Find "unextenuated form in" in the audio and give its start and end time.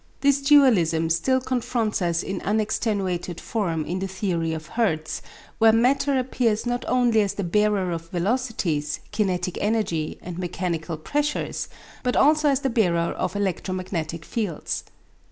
2.41-3.99